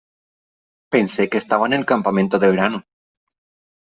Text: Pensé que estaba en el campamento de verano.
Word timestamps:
Pensé 0.95 1.29
que 1.29 1.37
estaba 1.37 1.67
en 1.67 1.73
el 1.73 1.85
campamento 1.85 2.39
de 2.39 2.49
verano. 2.49 2.81